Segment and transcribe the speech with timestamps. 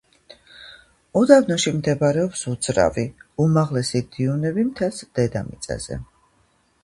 [1.19, 3.05] უდაბნოში მდებარეობს უძრავი,
[3.45, 5.99] უმაღლესი დიუნები მთელს დედამიწაზე.